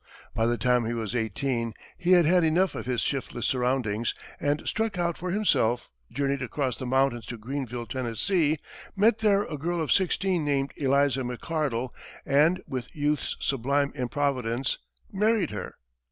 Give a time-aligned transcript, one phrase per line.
[0.33, 4.67] By the time he was eighteen, he had had enough of his shiftless surroundings, and
[4.67, 8.57] struck out for himself, journeyed across the mountains to Greenville, Tennessee,
[8.95, 11.89] met there a girl of sixteen named Eliza McCardle,
[12.25, 14.79] and, with youth's sublime improvidence,
[15.11, 15.75] married her!